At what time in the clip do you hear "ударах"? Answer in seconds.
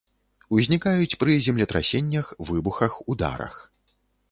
3.17-3.63